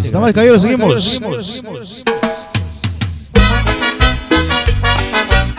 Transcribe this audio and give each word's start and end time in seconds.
gratis. 0.00 0.12
Damas 0.12 0.30
y 0.30 0.34
caballeros, 0.34 0.62
seguimos. 0.62 1.22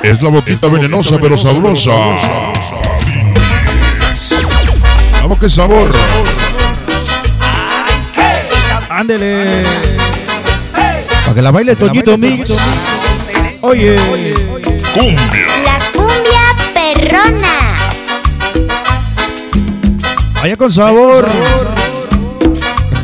Es 0.03 0.21
la 0.21 0.29
boquita 0.29 0.67
venenosa 0.67 1.17
pero 1.21 1.37
sabrosa. 1.37 1.91
Vamos, 5.21 5.39
qué 5.39 5.49
sabor. 5.49 5.91
Ándele. 8.89 9.63
Para 11.21 11.33
que 11.35 11.41
la 11.41 11.51
baile 11.51 11.75
Toñito 11.75 12.17
Mix. 12.17 12.51
Oye. 13.61 13.95
Cumbia. 14.93 15.47
La 15.65 15.79
cumbia 15.93 16.55
perrona. 16.73 17.77
Vaya 20.41 20.57
con 20.57 20.71
sabor. 20.71 21.29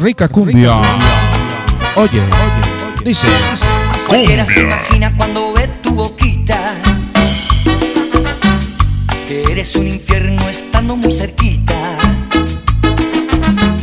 Rica 0.02 0.28
cumbia. 0.28 0.82
Oye. 1.98 2.21
Dice. 3.04 3.27
Cualquiera 4.08 4.45
se 4.45 4.53
Cumbia. 4.53 4.76
imagina 4.77 5.13
cuando 5.17 5.53
ve 5.53 5.67
tu 5.81 5.95
boquita 5.95 6.76
Que 9.27 9.44
eres 9.52 9.76
un 9.76 9.88
infierno 9.88 10.48
estando 10.48 10.95
muy 10.95 11.12
cerquita 11.12 11.73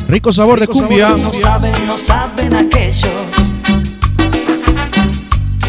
Rico 0.09 0.33
sabor 0.33 0.61
de 0.61 0.69
cumbia. 0.69 1.09
No 1.09 1.33
saben, 1.33 1.73
no 1.89 1.99
saben 1.99 2.55
aquellos 2.55 3.21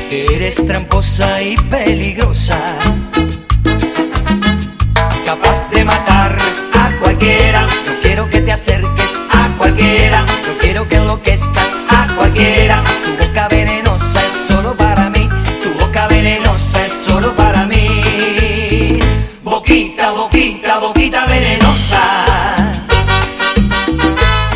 Que 0.09 0.27
eres 0.35 0.55
tramposa 0.65 1.41
y 1.41 1.55
peligrosa 1.57 2.59
Boquita, 20.35 20.79
boquita, 20.79 21.25
venenosa 21.27 22.01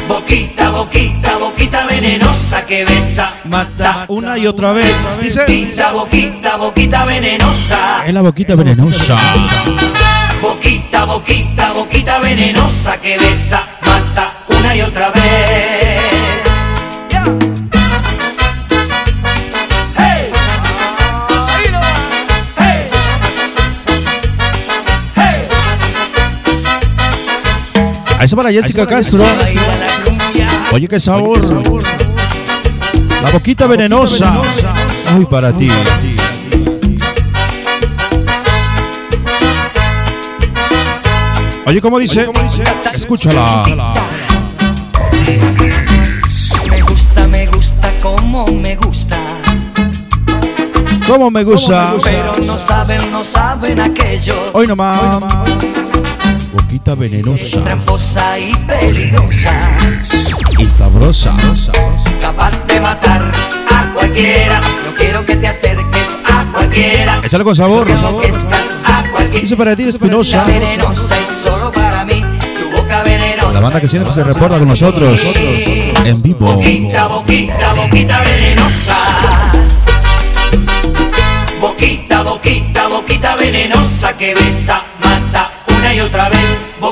Boquita, 0.09 0.71
boquita, 0.71 1.37
boquita 1.37 1.85
venenosa 1.85 2.65
que 2.65 2.83
besa 2.83 3.31
Mata 3.45 4.03
una 4.09 4.37
y 4.37 4.45
otra 4.45 4.73
vez. 4.73 5.21
Dice. 5.23 5.39
Boquita, 5.39 5.91
boquita, 5.93 6.57
boquita 6.57 7.05
venenosa 7.05 8.03
Es 8.05 8.13
la 8.13 8.21
boquita 8.21 8.55
venenosa. 8.55 9.15
Boquita, 10.41 11.05
boquita, 11.05 11.71
boquita 11.71 12.19
venenosa 12.19 12.99
que 12.99 13.17
besa, 13.17 13.63
mata 13.85 14.33
Ahí 28.19 28.27
se 28.27 28.35
para 28.35 28.51
Jessica 28.51 28.85
Castro. 28.85 29.23
Oye, 30.73 30.89
qué 30.89 30.99
sabor. 30.99 31.39
La 33.23 33.31
boquita 33.31 33.65
venenosa. 33.65 34.37
Muy 35.13 35.25
para 35.25 35.53
ti. 35.53 35.71
Oye, 41.65 41.79
¿cómo 41.79 41.97
dice? 41.97 42.29
Escúchala. 42.93 43.63
Me 46.69 46.81
gusta, 46.81 47.25
me 47.25 47.47
gusta, 47.47 47.93
como 48.01 48.45
me 48.47 48.75
gusta. 48.75 49.15
¿Cómo 51.07 51.31
me 51.31 51.45
gusta? 51.45 51.93
Pero 52.03 52.33
no 52.45 52.57
saben, 52.57 53.11
no 53.13 53.23
saben 53.23 53.79
aquellos. 53.79 54.49
Hoy 54.51 54.67
nomás. 54.67 55.21
Venenosa 56.95 57.63
Tramposa 57.63 58.39
y 58.39 58.51
peligrosa. 58.65 59.53
y 60.57 60.67
sabrosa. 60.67 61.37
capaz 62.19 62.65
de 62.67 62.79
matar 62.79 63.31
a 63.69 63.93
cualquiera. 63.93 64.59
No 64.85 64.93
quiero 64.95 65.25
que 65.25 65.35
te 65.35 65.47
acerques 65.47 66.17
a 66.25 66.45
cualquiera. 66.51 67.21
Échale 67.23 67.43
con 67.43 67.55
sabor. 67.55 67.87
A 67.91 69.03
cualquiera. 69.11 69.41
Dice 69.41 69.55
para 69.55 69.75
ti, 69.75 69.83
Espinosa. 69.83 70.37
La 70.37 70.43
venenosa 70.45 71.19
es 71.19 71.27
solo 71.43 71.71
para 71.71 72.05
mí. 72.05 72.23
Tu 72.59 72.75
boca 72.75 73.03
venenosa. 73.03 73.51
La 73.51 73.59
banda 73.59 73.81
que 73.81 73.87
siempre 73.87 74.11
se 74.11 74.23
reporta 74.23 74.57
con 74.57 74.67
nosotros 74.67 75.19
en 76.05 76.21
vivo. 76.21 76.53
Boquita, 76.53 77.07
boquita, 77.07 77.73
boquita 77.73 78.19
venenosa. 78.23 78.95
Boquita, 81.61 82.23
boquita, 82.23 82.87
boquita 82.87 83.35
venenosa 83.35 84.17
que 84.17 84.33
besa, 84.33 84.81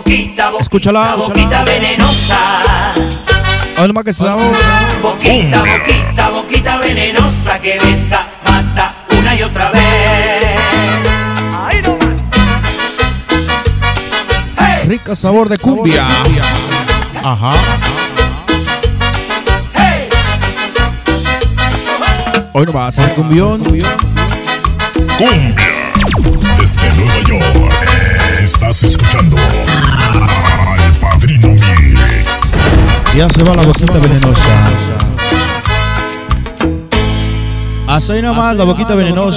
Boquita, 0.07 0.45
boquita, 0.51 0.61
Escúchala. 0.61 1.15
boquita 1.17 1.63
venenosa. 1.65 2.37
Hoy 3.77 3.87
nomás 3.87 4.05
que 4.05 4.13
sabor. 4.13 4.55
Boquita, 5.01 5.59
boquita, 5.59 6.29
boquita 6.29 6.77
venenosa 6.77 7.59
que 7.59 7.77
besa, 7.77 8.25
mata 8.45 8.95
una 9.19 9.35
y 9.35 9.43
otra 9.43 9.69
vez. 9.71 9.81
Ahí 11.59 11.81
nomás. 11.81 12.21
Hey, 14.57 14.87
Rica 14.87 15.13
sabor 15.13 15.49
de 15.49 15.57
cumbia. 15.57 16.05
Ajá. 17.21 17.51
hey. 19.73 20.07
Hoy 22.53 22.65
nomás 22.65 22.97
el 22.97 23.11
cumbión. 23.13 23.61
Cumbia. 23.61 23.95
Desde 26.55 26.89
Nueva 26.93 27.19
York. 27.27 27.46
Ya 33.17 33.27
se 33.31 33.43
va 33.43 33.55
la 33.55 33.63
boquita 33.63 33.97
venenosa. 33.97 34.47
Ahí 37.87 38.21
nomás 38.21 38.55
la 38.55 38.63
boquita 38.63 38.93
venenosa. 38.93 39.35